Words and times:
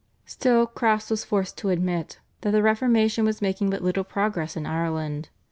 Still 0.25 0.65
Crofts 0.65 1.11
was 1.11 1.23
forced 1.23 1.59
to 1.59 1.69
admit 1.69 2.17
that 2.41 2.49
the 2.49 2.63
Reformation 2.63 3.23
was 3.23 3.39
making 3.39 3.69
but 3.69 3.83
little 3.83 4.03
progress 4.03 4.57
in 4.57 4.65
Ireland. 4.65 5.29